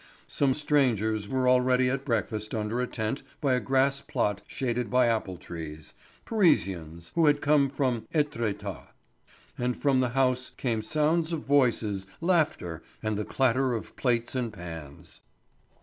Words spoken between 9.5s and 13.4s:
and from the house came sounds of voices, laughter, and the